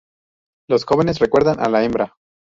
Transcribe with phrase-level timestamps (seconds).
[0.67, 2.15] Los jóvenes recuerdan a la hembra.